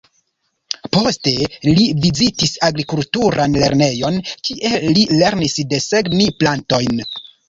[0.95, 1.33] Poste
[1.67, 4.17] li vizitis agrikulturan lernejon,
[4.49, 7.05] kie li lernis desegni plantojn.